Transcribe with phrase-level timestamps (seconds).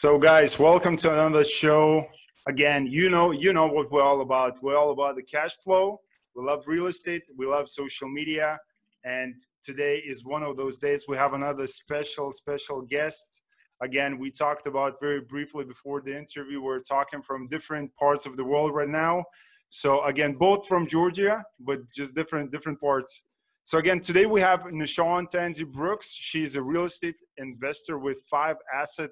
[0.00, 2.06] So, guys, welcome to another show.
[2.46, 4.62] Again, you know, you know what we're all about.
[4.62, 6.00] We're all about the cash flow.
[6.36, 7.22] We love real estate.
[7.36, 8.60] We love social media.
[9.02, 11.06] And today is one of those days.
[11.08, 13.42] We have another special, special guest.
[13.82, 16.62] Again, we talked about very briefly before the interview.
[16.62, 19.24] We're talking from different parts of the world right now.
[19.68, 23.24] So again, both from Georgia, but just different different parts.
[23.64, 26.12] So again, today we have Nishan Tansy Brooks.
[26.12, 29.10] She's a real estate investor with five asset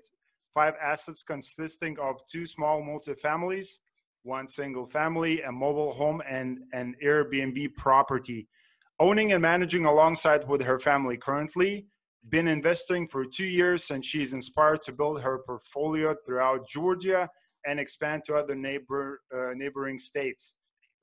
[0.56, 3.80] five assets consisting of two small multifamilies,
[4.22, 8.48] one single family, a mobile home, and an Airbnb property.
[8.98, 11.86] Owning and managing alongside with her family currently,
[12.30, 17.28] been investing for two years, and she's inspired to build her portfolio throughout Georgia
[17.66, 20.54] and expand to other neighbor, uh, neighboring states.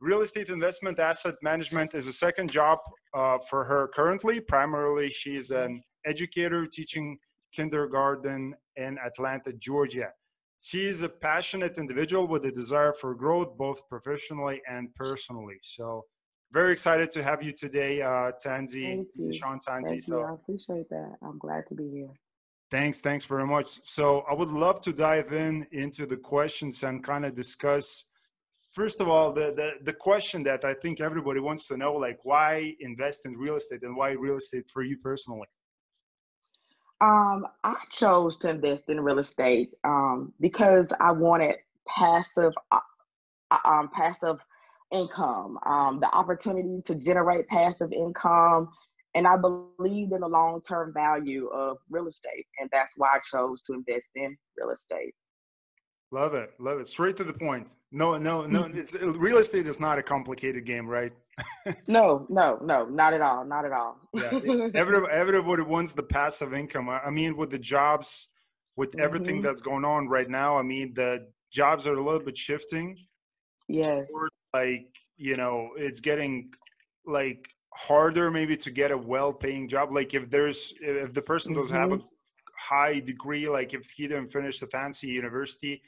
[0.01, 2.79] Real estate investment asset management is a second job
[3.13, 4.41] uh, for her currently.
[4.41, 7.17] Primarily, she's an educator teaching
[7.53, 10.09] kindergarten in Atlanta, Georgia.
[10.61, 15.57] She is a passionate individual with a desire for growth, both professionally and personally.
[15.61, 16.05] So,
[16.51, 19.33] very excited to have you today, uh, you.
[19.33, 19.89] Sean Tansy.
[19.89, 20.25] Thank so, you.
[20.25, 21.15] I appreciate that.
[21.23, 22.13] I'm glad to be here.
[22.73, 23.67] Thanks, thanks very much.
[23.83, 28.05] So I would love to dive in into the questions and kind of discuss.
[28.71, 32.19] First of all, the, the the question that I think everybody wants to know, like
[32.23, 35.47] why invest in real estate and why real estate for you personally.
[37.03, 42.79] Um, I chose to invest in real estate um, because I wanted passive, uh,
[43.51, 44.37] uh, um, passive
[44.89, 48.69] income, um, the opportunity to generate passive income,
[49.15, 53.61] and I believed in the long-term value of real estate, and that's why I chose
[53.63, 55.13] to invest in real estate.
[56.13, 56.85] Love it, love it.
[56.85, 57.73] Straight to the point.
[57.91, 58.65] No, no, no.
[58.75, 61.11] It's real estate is not a complicated game, right?
[61.87, 63.97] no, no, no, not at all, not at all.
[64.13, 64.29] yeah,
[64.75, 66.87] everybody, everybody wants the passive income.
[66.87, 68.29] I mean, with the jobs,
[68.75, 69.43] with everything Mhm.
[69.45, 71.11] that's going on right now, I mean, the
[71.51, 72.95] jobs are a little bit shifting.
[73.67, 74.07] Yes.
[74.53, 76.51] Like, you know, it's getting
[77.07, 79.91] like harder maybe to get a well-paying job.
[79.91, 82.01] Like, if there's if the person doesn't have a
[82.55, 85.81] high degree, like if he didn't finish a fancy university,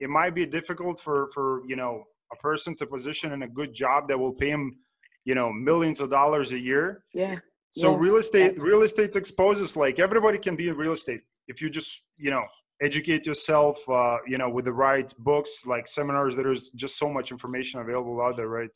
[0.00, 3.72] it might be difficult for for you know a person to position in a good
[3.74, 4.76] job that will pay him,
[5.24, 7.04] you know, millions of dollars a year.
[7.14, 7.36] Yeah.
[7.72, 8.70] So Yeah, real estate, definitely.
[8.70, 12.44] real estate exposes like everybody can be in real estate if you just you know
[12.80, 16.36] educate yourself, uh, you know, with the right books, like seminars.
[16.36, 18.70] There's just so much information available out there, right?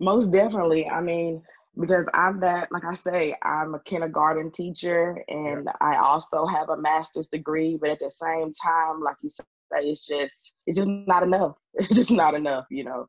[0.00, 0.88] Most definitely.
[0.88, 1.42] I mean,
[1.78, 6.76] because I'm that, like I say, I'm a kindergarten teacher and I also have a
[6.76, 9.44] master's degree, but at the same time, like you say,
[9.80, 11.56] it's just it's just not enough.
[11.74, 13.06] It's just not enough, you know.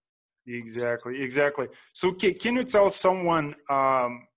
[0.47, 1.67] Exactly, exactly.
[1.93, 4.27] So can, can you tell someone um,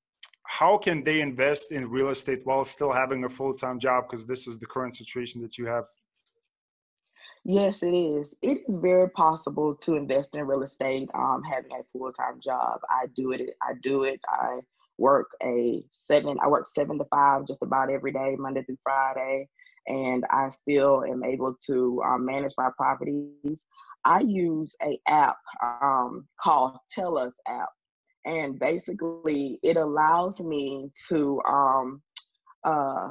[0.44, 4.04] how can they invest in real estate while still having a full-time job?
[4.08, 5.84] Because this is the current situation that you have.
[7.44, 8.34] Yes, it is.
[8.42, 12.80] It is very possible to invest in real estate, um, having a full-time job.
[12.90, 13.54] I do it.
[13.62, 14.20] I do it.
[14.28, 14.58] I
[14.98, 16.36] work a seven.
[16.42, 19.48] I work seven to five just about every day, Monday through Friday,
[19.86, 23.60] and I still am able to um, manage my properties.
[24.04, 25.36] I use a app
[25.82, 27.68] um, called Tellus app,
[28.24, 32.02] and basically it allows me to um,
[32.64, 33.08] uh,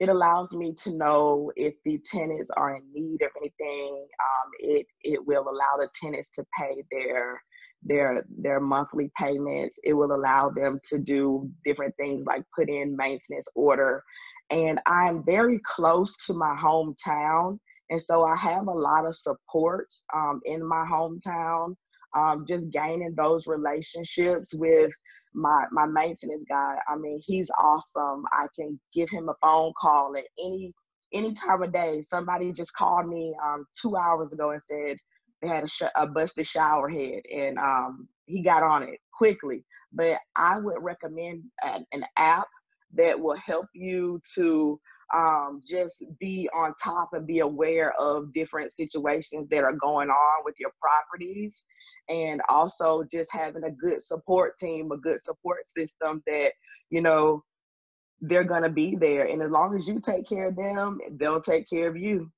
[0.00, 4.06] it allows me to know if the tenants are in need of anything.
[4.20, 7.42] Um, it it will allow the tenants to pay their
[7.82, 9.78] their their monthly payments.
[9.84, 14.02] It will allow them to do different things like put in maintenance order.
[14.50, 17.58] And I'm very close to my hometown,
[17.90, 21.74] and so I have a lot of support um, in my hometown.
[22.16, 24.90] Um, just gaining those relationships with
[25.34, 30.16] my my maintenance guy i mean he's awesome i can give him a phone call
[30.16, 30.72] at any
[31.12, 34.96] any time of day somebody just called me um two hours ago and said
[35.42, 40.18] had a, sh- a busted shower head and um he got on it quickly but
[40.36, 42.48] i would recommend an, an app
[42.94, 44.78] that will help you to
[45.14, 50.44] um, just be on top and be aware of different situations that are going on
[50.44, 51.64] with your properties
[52.08, 56.52] and also just having a good support team, a good support system that,
[56.90, 57.42] you know,
[58.20, 59.26] they're going to be there.
[59.26, 62.30] And as long as you take care of them, they'll take care of you.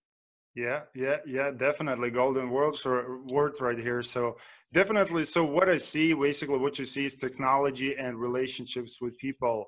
[0.54, 2.10] Yeah, yeah, yeah, definitely.
[2.10, 4.02] Golden words or words right here.
[4.02, 4.36] So
[4.72, 5.24] definitely.
[5.24, 9.66] So what I see, basically, what you see is technology and relationships with people.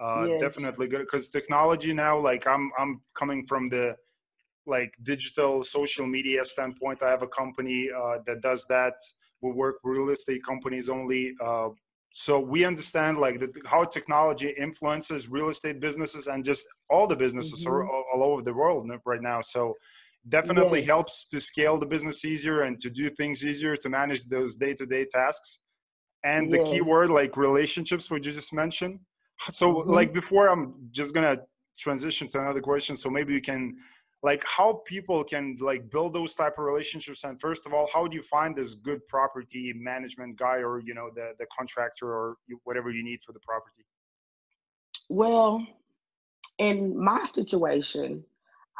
[0.00, 0.40] Uh, Yes.
[0.40, 3.96] Definitely good because technology now, like I'm, I'm coming from the
[4.66, 7.02] like digital social media standpoint.
[7.02, 8.94] I have a company uh, that does that.
[9.42, 11.34] We work real estate companies only.
[11.44, 11.70] Uh,
[12.12, 17.16] so we understand like the, how technology influences real estate businesses and just all the
[17.16, 17.72] businesses mm-hmm.
[17.72, 19.74] are all, all, over the world right now so
[20.28, 20.88] definitely yes.
[20.88, 25.06] helps to scale the business easier and to do things easier to manage those day-to-day
[25.10, 25.58] tasks
[26.24, 26.58] and yes.
[26.58, 28.98] the key word like relationships what you just mentioned
[29.48, 29.90] so mm-hmm.
[29.90, 31.38] like before i'm just gonna
[31.78, 33.74] transition to another question so maybe we can
[34.22, 38.06] like how people can like build those type of relationships and first of all how
[38.06, 42.36] do you find this good property management guy or you know the the contractor or
[42.64, 43.82] whatever you need for the property
[45.08, 45.66] well
[46.58, 48.22] in my situation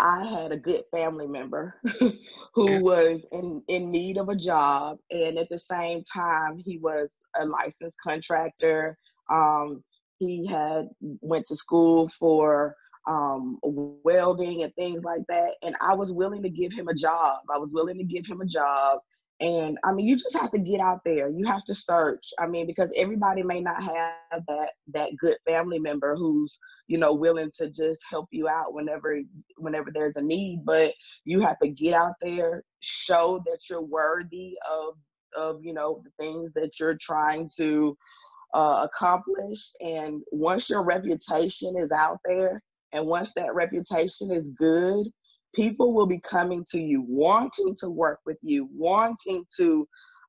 [0.01, 1.75] i had a good family member
[2.55, 7.17] who was in in need of a job and at the same time he was
[7.41, 8.97] a licensed contractor
[9.33, 9.85] um,
[10.19, 10.89] he had
[11.21, 12.77] went to school for
[13.09, 15.55] um, welding and things like that.
[15.63, 17.39] And I was willing to give him a job.
[17.53, 19.01] I was willing to give him a job.
[19.41, 21.31] And I mean, you just have to get out there.
[21.31, 22.27] You have to search.
[22.39, 26.59] I mean, because everybody may not have that that good family member who's
[26.89, 29.19] you know willing to just help you out whenever
[29.57, 30.63] whenever there's a need.
[30.65, 30.93] But
[31.25, 34.95] you have to get out there, show that you're worthy of
[35.35, 37.97] of you know the things that you're trying to
[38.53, 39.71] uh, accomplish.
[39.81, 42.61] And once your reputation is out there,
[42.93, 45.07] and once that reputation is good,
[45.55, 49.87] people will be coming to you, wanting to work with you, wanting to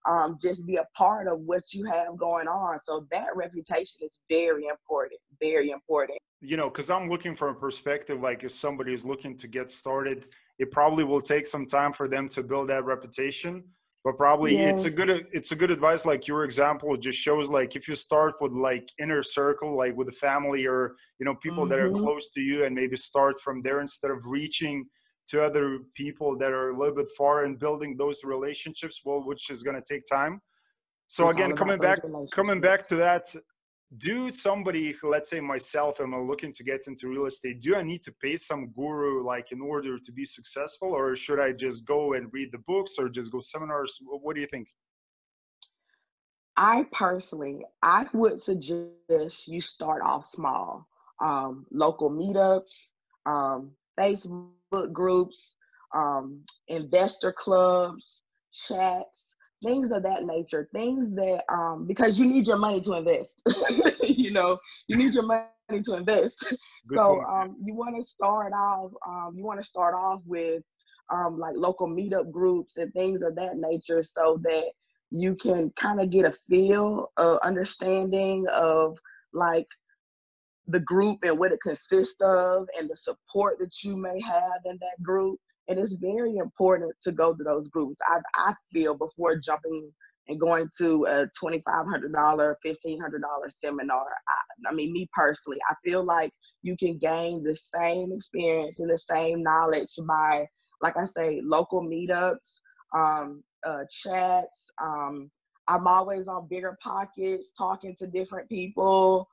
[0.08, 2.80] um, just be a part of what you have going on.
[2.84, 6.18] So that reputation is very important, very important.
[6.42, 9.70] You know, because I'm looking from a perspective like if somebody is looking to get
[9.70, 10.28] started,
[10.58, 13.64] it probably will take some time for them to build that reputation
[14.04, 14.84] but probably yes.
[14.84, 17.96] it's a good it's a good advice like your example just shows like if you
[17.96, 21.70] start with like inner circle like with the family or you know people mm-hmm.
[21.70, 22.04] that are mm-hmm.
[22.04, 24.86] close to you and maybe start from there instead of reaching
[25.32, 29.50] to other people that are a little bit far and building those relationships well which
[29.50, 30.42] is going to take time.
[31.08, 32.00] So it's again coming back
[32.32, 33.24] coming back to that
[33.98, 37.62] do somebody let's say myself am I looking to get into real estate?
[37.62, 41.40] Do i need to pay some guru like in order to be successful or should
[41.40, 43.98] i just go and read the books or just go seminars?
[44.02, 44.68] What do you think?
[46.58, 50.88] I personally i would suggest you start off small.
[51.22, 52.92] Um, local meetups
[53.26, 53.72] um,
[54.02, 55.56] facebook groups
[55.96, 59.32] um, investor clubs chats
[59.64, 60.70] things of that nature.
[60.74, 63.42] Things that um because you need your money to invest
[64.04, 64.58] you know
[64.88, 66.44] you need your money to invest.
[66.90, 70.64] Good so um you want to start off um you want to start off with
[71.12, 74.66] um like local meetup groups and things of that nature so that
[75.12, 78.98] you can kind of get a feel of understanding of
[79.34, 79.68] like
[80.68, 84.78] the group and what it consists of and the support that you may have in
[84.82, 87.98] that group and it's very important to go to those groups.
[88.08, 89.92] I, I feel before jumping
[90.28, 92.56] and going to a $2,500, $1,500
[93.54, 94.06] seminar.
[94.06, 96.32] I, I, mean, me personally, I feel like
[96.62, 100.46] you can gain the same experience and the same knowledge by,
[100.82, 102.60] like I say, local meetups,
[102.94, 104.72] um, uh, chats.
[104.82, 105.32] Um,
[105.68, 109.28] I'm always on bigger pockets, talking to different people.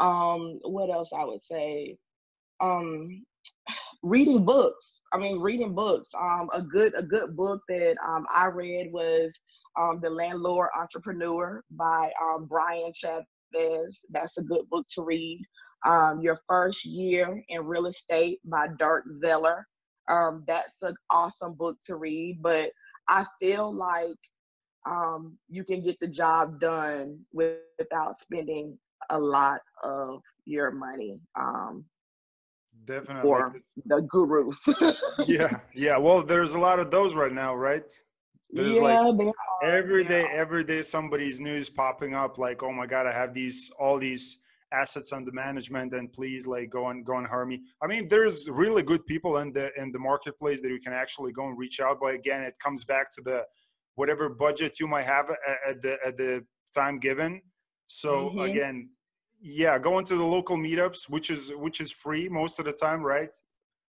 [0.00, 1.96] Um, what else I would say?
[2.60, 3.24] Um,
[4.02, 5.00] reading books.
[5.12, 6.08] I mean, reading books.
[6.18, 9.30] Um, a good a good book that um, I read was
[9.78, 14.04] um, The Landlord Entrepreneur by um, Bryan Chavez.
[14.10, 15.42] That's a good book to read.
[15.86, 19.66] Um, Your First Year in Real Estate by Dirk Zeller.
[20.10, 22.40] Um, that's an awesome book to read.
[22.42, 22.72] But
[23.08, 24.18] I feel like
[24.86, 28.78] um, you can get the job done with, without spending
[29.08, 31.18] a lot of your money.
[31.38, 31.84] Um,
[32.84, 33.30] definitely.
[33.30, 33.54] or
[33.86, 34.68] the gurus.
[35.26, 37.88] Yeah yeah well there's a lot of those right now right?
[38.52, 43.06] There's yeah, like every day every day somebody's news popping up like oh my god
[43.06, 44.38] i have these all these
[44.72, 47.60] assets under management and please like go and go and hire me.
[47.82, 51.32] I mean there's really good people in the in the marketplace that you can actually
[51.32, 53.44] go and reach out but again it comes back to the
[53.96, 55.30] whatever budget you might have
[55.66, 57.40] at the at the time given
[57.90, 58.38] so mm-hmm.
[58.40, 58.88] again
[59.42, 63.02] yeah going to the local meetups which is which is free most of the time
[63.02, 63.34] right?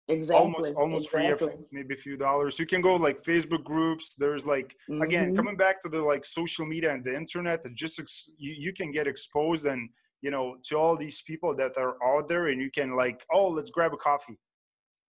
[0.07, 1.49] Exactly almost almost exactly.
[1.49, 2.59] free maybe a few dollars.
[2.59, 4.15] You can go like facebook groups.
[4.15, 5.03] There's like mm-hmm.
[5.03, 8.73] again coming back to the like social media and the internet just ex- you, you
[8.73, 9.91] can get exposed and
[10.23, 13.49] you know to all these people that are out there and you can like oh
[13.49, 14.39] let's grab a coffee.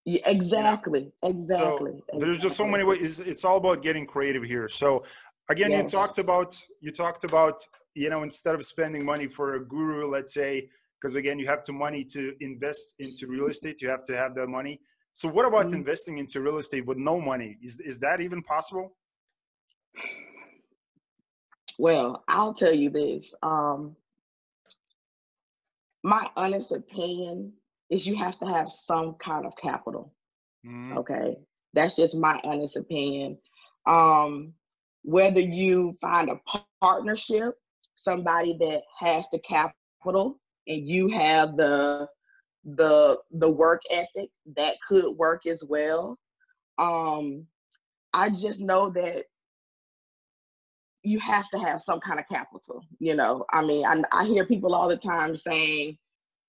[0.06, 4.44] Yeah, exactly exactly so there's just so many ways it's, it's all about getting creative
[4.44, 4.68] here.
[4.68, 5.04] So
[5.50, 7.60] again you talked about you talked about
[7.96, 11.62] you know instead of spending money for a guru let's say because again you have
[11.62, 14.80] to money to invest into real estate you have to have that money
[15.14, 15.76] so what about mm-hmm.
[15.76, 18.96] investing into real estate with no money is, is that even possible
[21.78, 23.96] well i'll tell you this um,
[26.04, 27.54] my honest opinion
[27.90, 30.14] is you have to have some kind of capital.
[30.66, 30.98] Mm-hmm.
[31.00, 31.38] Okay.
[31.74, 33.38] That's just my honest opinion.
[33.86, 34.54] Um,
[35.04, 36.40] whether you find a
[36.82, 37.56] partnership,
[37.96, 42.08] somebody that has the capital and you have the
[42.64, 46.18] the the work ethic that could work as well.
[46.78, 47.46] Um,
[48.14, 49.26] I just know that
[51.04, 52.84] you have to have some kind of capital.
[53.00, 55.98] You know, I mean, I, I hear people all the time saying,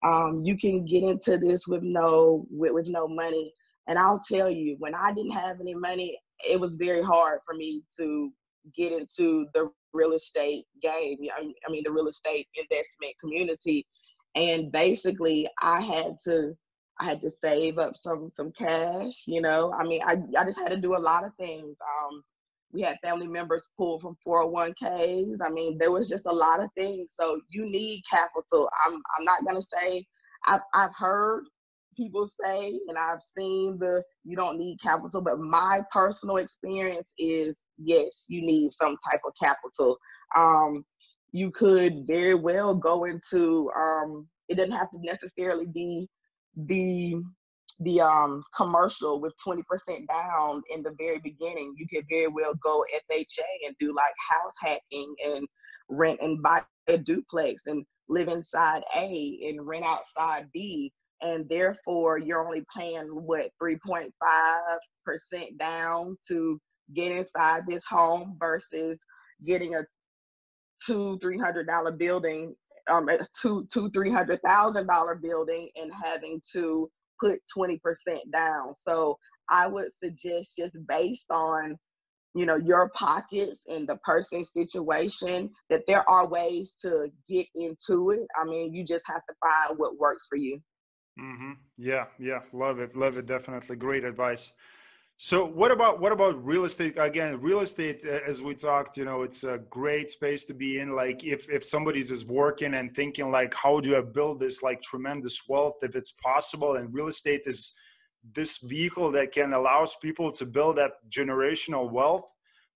[0.04, 3.52] um, "You can get into this with no with, with no money."
[3.86, 7.54] And I'll tell you, when I didn't have any money, it was very hard for
[7.54, 8.32] me to
[8.76, 11.18] get into the real estate game.
[11.36, 13.86] I mean, the real estate investment community.
[14.34, 16.54] And basically, I had to
[17.00, 19.24] I had to save up some some cash.
[19.26, 21.76] You know, I mean, I I just had to do a lot of things.
[21.80, 22.22] Um,
[22.72, 25.38] we had family members pull from 401ks.
[25.44, 27.14] I mean, there was just a lot of things.
[27.18, 28.68] So you need capital.
[28.86, 30.06] I'm I'm not gonna say
[30.46, 31.44] I've I've heard
[32.00, 37.62] people say and I've seen the you don't need capital, but my personal experience is
[37.78, 39.98] yes, you need some type of capital.
[40.36, 40.84] Um,
[41.32, 46.08] you could very well go into um, it doesn't have to necessarily be
[46.56, 47.22] the
[47.80, 49.62] the um commercial with 20%
[50.08, 53.24] down in the very beginning you could very well go fha
[53.66, 55.46] and do like house hacking and
[55.88, 60.92] rent and buy a duplex and live inside a and rent outside b
[61.22, 64.10] and therefore you're only paying what 3.5%
[65.58, 66.60] down to
[66.94, 68.98] get inside this home versus
[69.46, 69.84] getting a
[70.84, 72.54] two three hundred dollar building
[72.88, 77.78] um a two two three hundred thousand dollar building and having to put 20%
[78.32, 78.74] down.
[78.78, 79.18] So
[79.50, 81.76] i would suggest just based on
[82.34, 88.10] you know your pockets and the person's situation that there are ways to get into
[88.10, 88.26] it.
[88.40, 90.60] I mean you just have to find what works for you
[91.20, 91.52] Mm-hmm.
[91.76, 93.26] Yeah, yeah, love it, love it.
[93.26, 94.52] Definitely, great advice.
[95.18, 96.94] So, what about what about real estate?
[96.96, 100.96] Again, real estate, as we talked, you know, it's a great space to be in.
[100.96, 104.80] Like, if if somebody's just working and thinking, like, how do I build this like
[104.80, 105.74] tremendous wealth?
[105.82, 107.72] If it's possible, and real estate is
[108.34, 112.24] this vehicle that can allows people to build that generational wealth.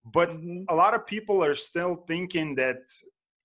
[0.05, 0.65] But mm-hmm.
[0.69, 2.83] a lot of people are still thinking that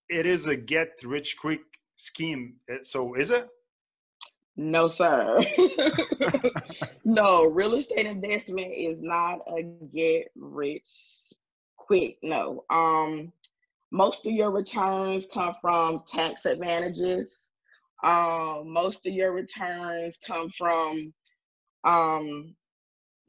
[0.10, 1.62] it is a get rich quick
[1.96, 2.56] scheme.
[2.82, 3.48] So, is it?
[4.62, 5.42] No, sir.
[7.06, 10.89] no, real estate investment is not a get rich
[11.78, 12.18] quick.
[12.22, 12.66] No.
[12.70, 13.32] Um,
[13.89, 17.48] most of your returns come from tax advantages.
[18.04, 21.13] Um, most of your returns come from
[21.86, 22.54] um,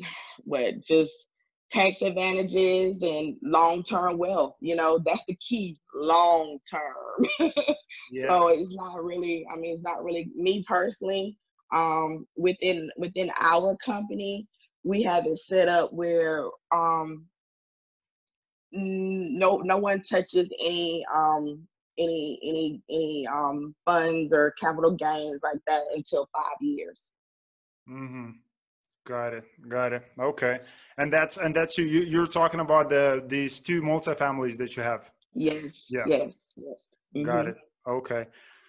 [0.43, 1.29] what just
[1.71, 7.50] tax advantages and long-term wealth you know that's the key long term
[8.11, 8.29] yeah.
[8.29, 11.37] so it's not really i mean it's not really me personally
[11.73, 14.47] um within within our company
[14.83, 17.25] we have it set up where um
[18.73, 21.67] no no one touches any um
[21.99, 27.03] any any any um funds or capital gains like that until five years.
[27.89, 28.31] Mm-hmm
[29.11, 29.45] Got it.
[29.69, 30.05] Got it.
[30.21, 30.61] Okay.
[30.97, 31.85] And that's and that's you.
[31.85, 35.11] You're talking about the these two multifamilies that you have.
[35.35, 35.88] Yes.
[35.90, 36.05] Yeah.
[36.07, 36.47] Yes.
[36.57, 36.87] Yes.
[37.17, 37.26] Mm-hmm.
[37.26, 37.57] Got it.
[37.88, 38.26] Okay.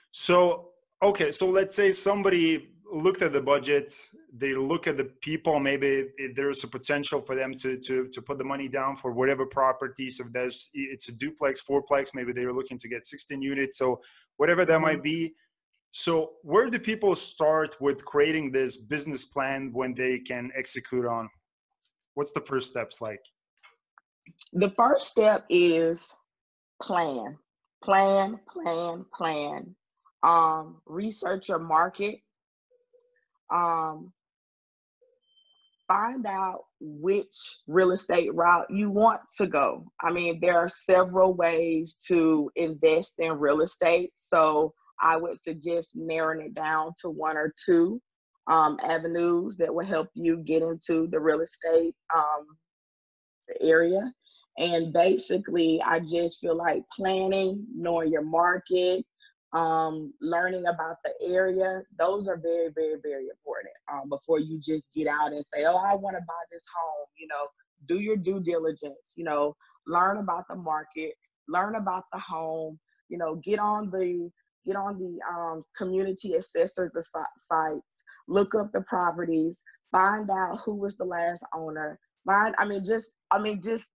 [0.09, 0.69] So
[1.03, 1.29] okay.
[1.31, 3.93] So let's say somebody looked at the budget.
[4.33, 5.59] They look at the people.
[5.59, 9.45] Maybe there's a potential for them to to to put the money down for whatever
[9.45, 10.19] properties.
[10.19, 12.15] If there's it's a duplex, fourplex.
[12.15, 13.77] Maybe they're looking to get 16 units.
[13.77, 13.99] So
[14.37, 14.81] whatever that mm-hmm.
[14.81, 15.35] might be
[15.93, 21.29] so, where do people start with creating this business plan when they can execute on?
[22.13, 23.19] What's the first steps like?
[24.53, 26.07] The first step is
[26.81, 27.37] plan,
[27.83, 29.75] plan, plan, plan.
[30.23, 32.19] Um, research your market.
[33.53, 34.13] Um,
[35.89, 37.35] find out which
[37.67, 39.91] real estate route you want to go.
[40.01, 44.11] I mean, there are several ways to invest in real estate.
[44.15, 48.01] So I would suggest narrowing it down to one or two
[48.47, 52.45] um, avenues that will help you get into the real estate um,
[53.61, 54.11] area.
[54.57, 59.05] And basically, I just feel like planning, knowing your market,
[59.53, 64.87] um, learning about the area, those are very, very, very important um, before you just
[64.95, 67.07] get out and say, oh, I want to buy this home.
[67.17, 67.47] You know,
[67.87, 69.55] do your due diligence, you know,
[69.87, 71.13] learn about the market,
[71.47, 72.79] learn about the home,
[73.09, 74.29] you know, get on the
[74.65, 77.03] get on the um, community assessor the
[77.37, 81.99] sites, look up the properties, find out who was the last owner.
[82.25, 83.85] Find, I mean, just, I mean, just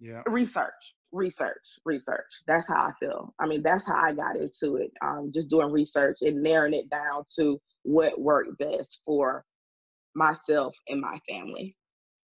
[0.00, 0.22] yeah.
[0.26, 0.94] research.
[1.12, 2.32] research, research.
[2.46, 3.34] That's how I feel.
[3.38, 4.90] I mean, that's how I got into it.
[5.04, 9.44] Um, just doing research and narrowing it down to what worked best for
[10.14, 11.76] myself and my family.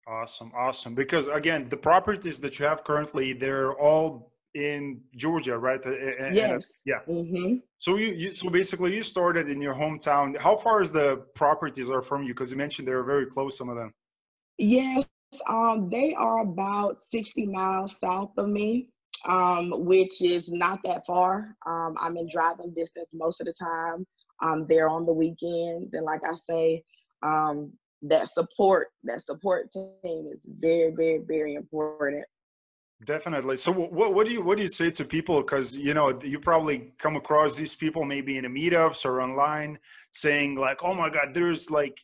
[0.07, 0.95] Awesome, awesome.
[0.95, 5.85] Because again, the properties that you have currently, they're all in Georgia, right?
[5.85, 6.51] And, yes.
[6.51, 7.01] And, yeah.
[7.09, 7.57] Mm-hmm.
[7.79, 10.39] So you, you, so basically, you started in your hometown.
[10.39, 12.29] How far is the properties are from you?
[12.29, 13.93] Because you mentioned they were very close, some of them.
[14.57, 15.05] Yes,
[15.49, 18.89] um, they are about sixty miles south of me,
[19.27, 21.57] um, which is not that far.
[21.67, 24.07] Um, I'm in driving distance most of the time.
[24.41, 26.85] I'm there on the weekends, and like I say,
[27.23, 32.25] um, that support that support team is very very very important
[33.05, 33.57] definitely.
[33.57, 35.41] So what, what do you what do you say to people?
[35.41, 39.79] Because you know you probably come across these people maybe in a meetups or online
[40.13, 41.99] saying like oh my god there's like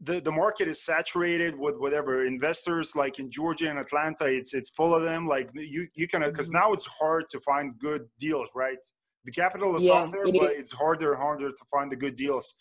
[0.00, 4.70] the, the market is saturated with whatever investors like in Georgia and Atlanta it's it's
[4.70, 5.26] full of them.
[5.26, 6.58] Like you you can because mm-hmm.
[6.58, 8.78] now it's hard to find good deals right?
[9.24, 10.58] The capital is yeah, out there it but is.
[10.58, 12.54] it's harder and harder to find the good deals.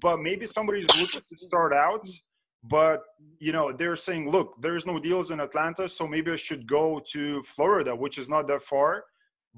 [0.00, 2.06] But maybe somebody's looking to start out
[2.64, 3.02] but
[3.38, 7.00] you know they're saying look there's no deals in atlanta so maybe i should go
[7.10, 9.04] to florida which is not that far.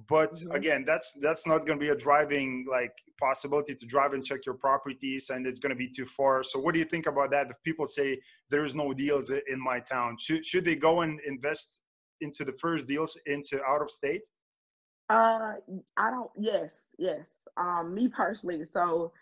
[0.08, 0.52] But mm-hmm.
[0.52, 4.46] again that's that's not going to be a driving like possibility to drive and check
[4.46, 6.42] your properties and it's going to be too far.
[6.42, 8.18] So what do you think about that if people say
[8.48, 10.16] there's no deals in my town?
[10.18, 11.82] Should, should they go and invest
[12.22, 14.26] into the first deals into out of state?
[15.10, 15.54] Uh
[15.98, 17.26] i don't yes yes.
[17.58, 19.12] Um me personally so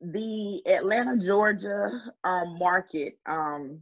[0.00, 1.90] the Atlanta, Georgia
[2.24, 3.80] um, market um,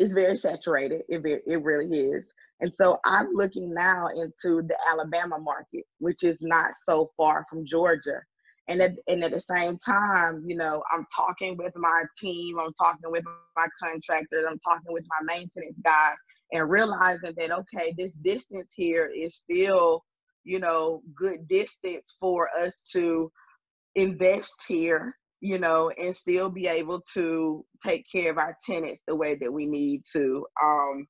[0.00, 1.02] is very saturated.
[1.08, 2.32] It, it really is.
[2.60, 7.66] And so I'm looking now into the Alabama market, which is not so far from
[7.66, 8.20] Georgia.
[8.68, 12.72] And at, and at the same time, you know, I'm talking with my team, I'm
[12.72, 13.24] talking with
[13.56, 16.14] my contractors, I'm talking with my maintenance guy,
[16.52, 20.02] and realizing that, okay, this distance here is still,
[20.42, 23.30] you know, good distance for us to
[23.94, 25.14] invest here
[25.46, 29.52] you know, and still be able to take care of our tenants the way that
[29.52, 30.44] we need to.
[30.60, 31.06] Um,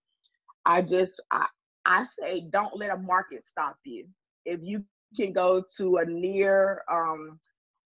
[0.67, 1.47] I just, I,
[1.87, 4.07] I say, don't let a market stop you.
[4.45, 4.85] If you
[5.17, 7.41] can go to a near, um,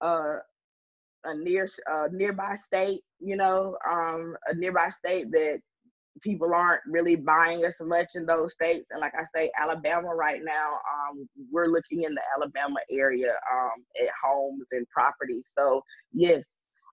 [0.02, 0.36] uh,
[1.24, 5.62] a near, uh, nearby state, you know, um, a nearby state that
[6.21, 8.88] people aren't really buying as much in those states.
[8.91, 13.84] And like I say, Alabama right now, um, we're looking in the Alabama area um,
[14.01, 15.51] at homes and properties.
[15.58, 15.82] So
[16.13, 16.45] yes,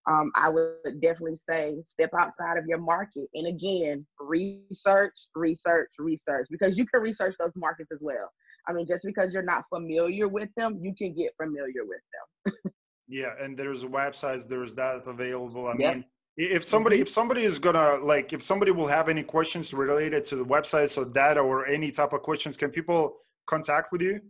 [0.09, 3.29] um, I would definitely say step outside of your market.
[3.35, 8.29] And again, research, research, research, because you can research those markets as well.
[8.69, 12.01] I mean, just because you're not familiar with them, you can get familiar with
[12.45, 12.73] them.
[13.09, 15.69] yeah, and there's websites, there's that available.
[15.69, 15.95] I yep.
[15.95, 16.05] mean,
[16.37, 17.03] if somebody mm-hmm.
[17.03, 20.97] if somebody is gonna like if somebody will have any questions related to the websites
[20.97, 23.17] or data or any type of questions can people
[23.47, 24.21] contact with you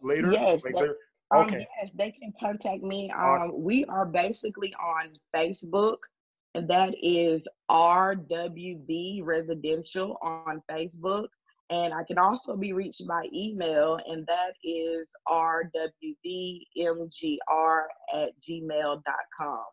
[0.00, 0.32] later?
[0.32, 1.66] Yes like um, okay.
[1.80, 3.10] yes they can contact me.
[3.10, 3.62] Um, awesome.
[3.62, 5.98] we are basically on facebook
[6.54, 11.28] and that is rwb residential on facebook.
[11.70, 15.72] And i can also be reached by email and that is rwbmgr
[18.14, 19.64] at gmail.com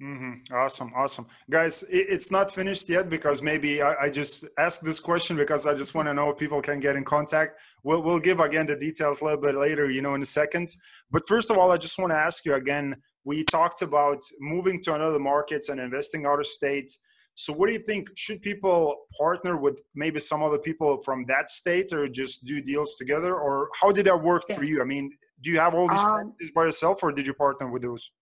[0.00, 0.54] Mm-hmm.
[0.54, 1.82] Awesome, awesome, guys.
[1.90, 5.74] It, it's not finished yet because maybe I, I, just asked this question because I
[5.74, 7.58] just want to know if people can get in contact.
[7.82, 10.68] We'll we'll give again the details a little bit later, you know, in a second.
[11.10, 12.94] But first of all, I just want to ask you again.
[13.24, 16.96] We talked about moving to another markets and investing out of state.
[17.34, 18.08] So, what do you think?
[18.14, 22.94] Should people partner with maybe some other people from that state, or just do deals
[22.94, 24.80] together, or how did that work for you?
[24.80, 25.10] I mean,
[25.42, 28.12] do you have all these um, by yourself, or did you partner with those?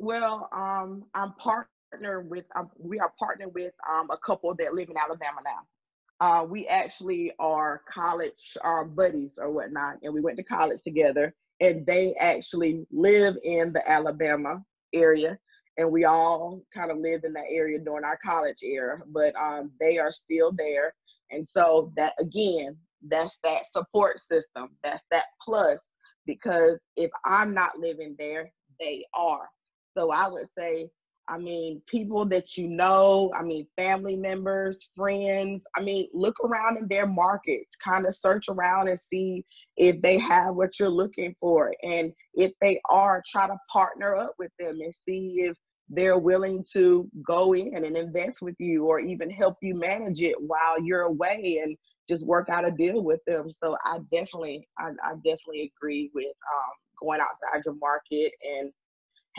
[0.00, 4.88] Well, um, I'm partnered with, um, we are partnered with um, a couple that live
[4.88, 5.60] in Alabama now.
[6.20, 11.34] Uh, we actually are college um, buddies or whatnot, and we went to college together.
[11.60, 15.38] And they actually live in the Alabama area,
[15.76, 19.02] and we all kind of lived in that area during our college era.
[19.06, 20.94] But um, they are still there,
[21.30, 22.74] and so that again,
[23.06, 24.70] that's that support system.
[24.82, 25.78] That's that plus
[26.24, 29.46] because if I'm not living there, they are.
[29.96, 30.90] So I would say,
[31.28, 36.78] I mean, people that you know, I mean, family members, friends, I mean, look around
[36.78, 39.44] in their markets, kind of search around and see
[39.76, 41.72] if they have what you're looking for.
[41.84, 45.56] And if they are, try to partner up with them and see if
[45.88, 50.36] they're willing to go in and invest with you or even help you manage it
[50.40, 51.76] while you're away and
[52.08, 53.50] just work out a deal with them.
[53.62, 58.72] So I definitely, I, I definitely agree with um, going outside your market and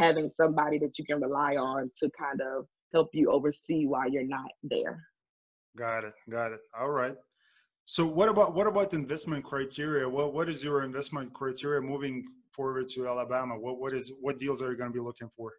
[0.01, 4.27] having somebody that you can rely on to kind of help you oversee while you're
[4.27, 4.99] not there.
[5.77, 6.13] Got it.
[6.29, 6.59] Got it.
[6.77, 7.15] All right.
[7.85, 10.07] So what about what about investment criteria?
[10.07, 13.57] What what is your investment criteria moving forward to Alabama?
[13.57, 15.51] What what is what deals are you going to be looking for?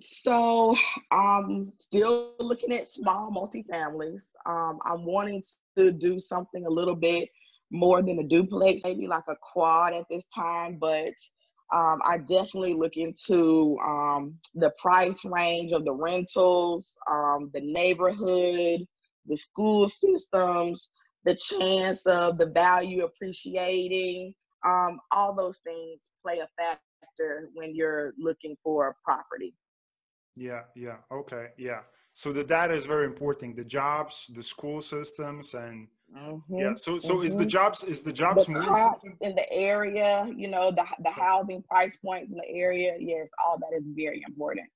[0.00, 0.76] So
[1.10, 4.24] I'm still looking at small multifamilies.
[4.46, 5.42] Um, I'm wanting
[5.76, 7.28] to do something a little bit
[7.70, 11.12] more than a duplex, maybe like a quad at this time, but
[11.74, 18.86] um, I definitely look into um, the price range of the rentals, um, the neighborhood,
[19.26, 20.88] the school systems,
[21.24, 24.34] the chance of the value appreciating.
[24.64, 29.54] Um, all those things play a factor when you're looking for a property.
[30.36, 31.80] Yeah, yeah, okay, yeah.
[32.14, 33.56] So the data is very important.
[33.56, 36.58] The jobs, the school systems, and Mm-hmm.
[36.58, 36.74] Yeah.
[36.74, 37.24] So so mm-hmm.
[37.24, 37.48] is the mm-hmm.
[37.48, 40.26] jobs is the jobs the more in the area?
[40.34, 42.96] You know the the housing price points in the area.
[42.98, 44.68] Yes, all that is very important.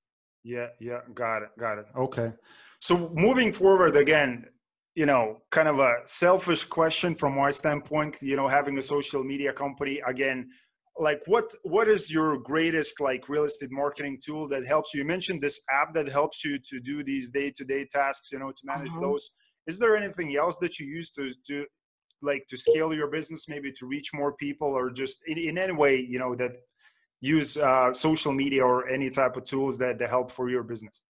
[0.44, 0.68] Yeah.
[0.80, 1.00] Yeah.
[1.14, 1.50] Got it.
[1.58, 1.86] Got it.
[1.96, 2.32] Okay.
[2.80, 4.46] So moving forward again,
[4.94, 8.16] you know, kind of a selfish question from my standpoint.
[8.20, 10.50] You know, having a social media company again.
[10.98, 15.00] Like what what is your greatest like real estate marketing tool that helps you?
[15.00, 18.30] You mentioned this app that helps you to do these day to day tasks.
[18.30, 19.00] You know, to manage uh-huh.
[19.00, 19.30] those
[19.66, 21.66] is there anything else that you use to do,
[22.20, 25.72] like to scale your business maybe to reach more people or just in, in any
[25.72, 26.52] way you know that
[27.20, 31.04] use uh, social media or any type of tools that, that help for your business?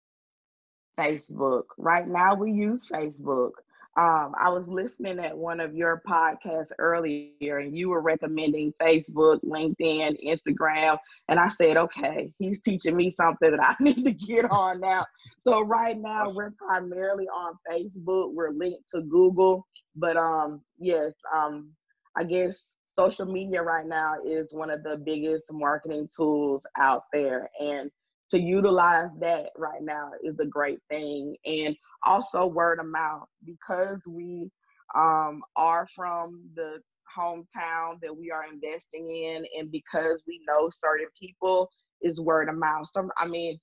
[0.99, 1.65] Facebook.
[1.77, 3.53] Right now we use facebook
[3.99, 9.41] um, I was listening at one of your podcasts earlier, and you were recommending Facebook,
[9.43, 14.45] LinkedIn, Instagram, and I said, okay, he's teaching me something that I need to get
[14.53, 15.05] on now.
[15.41, 18.35] So right now we're primarily on Facebook.
[18.35, 21.73] We're linked to Google, but um, yes, um,
[22.17, 22.63] I guess
[22.97, 27.91] social media right now is one of the biggest marketing tools out there, and
[28.31, 31.37] to utilize that right now is a great thing.
[31.47, 34.51] And also word of mouth because we
[34.95, 36.81] um, are from the
[37.17, 41.69] hometown that we are investing in and because we know certain people
[42.03, 42.87] is word of mouth.
[42.95, 43.59] So I mean,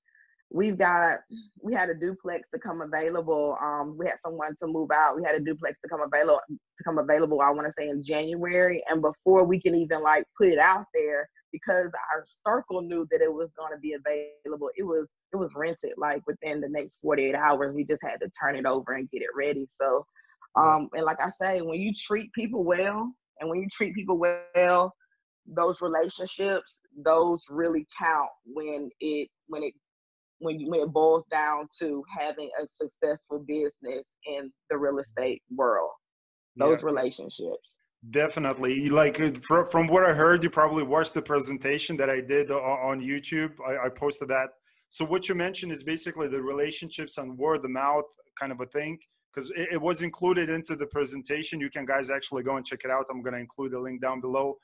[0.51, 1.19] we've got
[1.62, 3.58] we had a duplex to come available.
[3.62, 5.15] Um, we had someone to move out.
[5.15, 7.41] We had a duplex to come available to come available.
[7.41, 10.86] I want to say in January, and before we can even like put it out
[10.93, 14.70] there, because our circle knew that it was going to be available.
[14.76, 17.74] It was it was rented like within the next 48 hours.
[17.74, 19.68] We just had to turn it over and get it ready.
[19.70, 20.06] So,
[20.56, 24.18] um, and like I say, when you treat people well, and when you treat people
[24.18, 24.94] well,
[25.46, 29.74] those relationships, those really count when it when it
[30.39, 35.41] when, you, when it boils down to having a successful business in the real estate
[35.56, 35.91] world.
[36.58, 36.86] Those yeah.
[36.86, 37.78] relationships.
[38.10, 38.89] Definitely.
[38.89, 39.32] Like uh,
[39.72, 43.54] from what I heard, you probably watched the presentation that I did on YouTube.
[43.65, 44.50] I, I posted that.
[44.89, 48.06] So what you mentioned is basically the relationships and word of mouth
[48.39, 49.00] kind of a thing
[49.34, 51.60] because it, it, was included into the presentation.
[51.60, 53.06] You can guys actually go and check it out.
[53.10, 54.56] I'm going to include the link down below.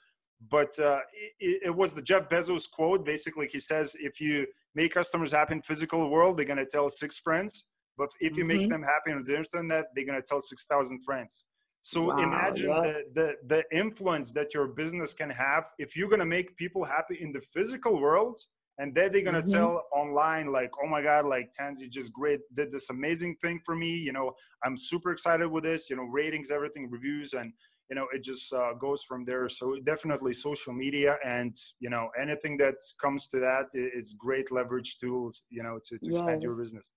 [0.50, 1.00] But uh,
[1.40, 3.06] it, it, was the Jeff Bezos quote.
[3.06, 6.90] Basically, he says, if you make customers happy in physical world, they're going to tell
[6.90, 7.66] six friends.
[7.98, 8.60] But if you mm-hmm.
[8.60, 11.46] make them happy on the internet, they're going to tell 6,000 friends.
[11.82, 12.82] So wow, imagine yeah.
[12.82, 17.18] the, the the influence that your business can have if you're gonna make people happy
[17.20, 18.38] in the physical world,
[18.78, 19.52] and then they're gonna mm-hmm.
[19.52, 23.76] tell online like, "Oh my God, like Tansy just great, did this amazing thing for
[23.76, 23.96] me.
[23.96, 25.90] You know, I'm super excited with this.
[25.90, 27.52] You know, ratings, everything, reviews, and
[27.90, 29.50] you know, it just uh, goes from there.
[29.50, 34.98] So definitely social media, and you know, anything that comes to that is great leverage
[34.98, 35.46] tools.
[35.50, 36.20] You know, to, to yes.
[36.20, 36.92] expand your business.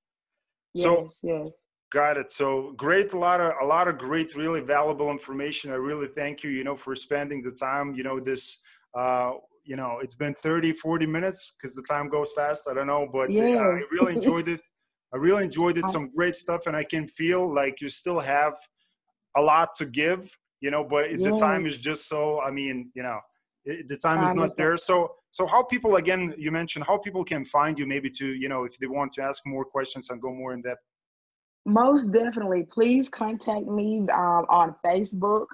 [0.75, 1.64] Yes, so yes
[1.95, 2.33] Got it.
[2.33, 5.71] So great, a lot of a lot of great, really valuable information.
[5.71, 7.95] I really thank you, you know, for spending the time.
[7.95, 8.59] You know, this,
[8.97, 12.67] uh, you know, it's been 30, 40 minutes because the time goes fast.
[12.69, 13.43] I don't know, but yes.
[13.43, 14.61] uh, I really enjoyed it.
[15.15, 15.87] I really enjoyed it.
[15.87, 18.55] Some great stuff, and I can feel like you still have
[19.37, 20.37] a lot to give.
[20.61, 21.21] You know, but yes.
[21.23, 22.41] the time is just so.
[22.41, 23.21] I mean, you know,
[23.67, 24.77] it, the time is not there.
[24.77, 26.35] So, so how people again?
[26.37, 29.23] You mentioned how people can find you, maybe to you know, if they want to
[29.23, 30.83] ask more questions and go more in depth.
[31.67, 32.67] Most definitely.
[32.71, 35.47] Please contact me um, on Facebook.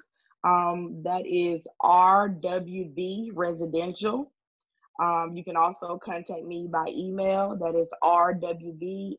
[0.43, 4.31] Um, that is RWB Residential.
[5.01, 7.57] Um, you can also contact me by email.
[7.59, 9.15] That is rwbmgr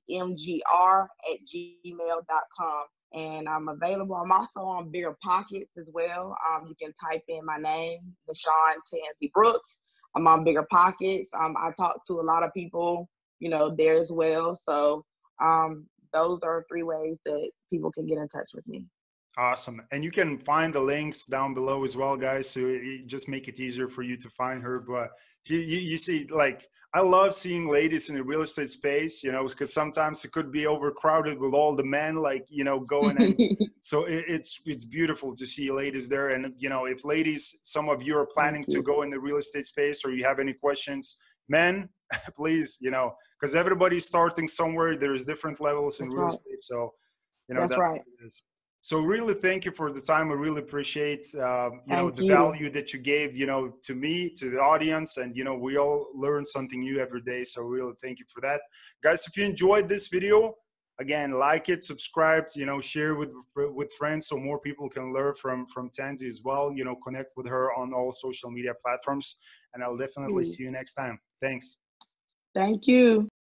[1.33, 2.85] at gmail.com.
[3.15, 4.17] And I'm available.
[4.17, 6.37] I'm also on Bigger Pockets as well.
[6.49, 9.79] Um, you can type in my name, Deshawn Tansy Brooks.
[10.15, 11.31] I'm on Bigger Pockets.
[11.39, 14.55] Um, I talk to a lot of people, you know, there as well.
[14.55, 15.05] So
[15.43, 18.85] um, those are three ways that people can get in touch with me.
[19.39, 19.81] Awesome.
[19.93, 22.51] And you can find the links down below as well, guys.
[22.51, 24.81] So it, just make it easier for you to find her.
[24.81, 25.11] But
[25.49, 29.33] you, you, you, see, like, I love seeing ladies in the real estate space, you
[29.33, 33.17] know, because sometimes it could be overcrowded with all the men, like, you know, going
[33.23, 33.39] and
[33.83, 37.89] so it, it's it's beautiful to see ladies there and you know if ladies some
[37.89, 40.53] of you are planning to go in the real estate space or you have any
[40.53, 41.17] questions
[41.49, 41.89] men
[42.37, 46.33] please you know because everybody's starting somewhere there's different levels in that's real right.
[46.33, 46.93] estate so
[47.49, 48.01] you know that's, that's right
[48.85, 52.29] so really thank you for the time i really appreciate um, you know the you.
[52.29, 55.77] value that you gave you know to me to the audience and you know we
[55.77, 58.61] all learn something new every day so really thank you for that
[59.03, 60.55] guys if you enjoyed this video
[61.01, 65.33] again like it subscribe you know share with with friends so more people can learn
[65.35, 69.37] from from Tansy as well you know connect with her on all social media platforms
[69.73, 70.57] and i'll definitely Please.
[70.57, 71.79] see you next time thanks
[72.55, 73.31] thank you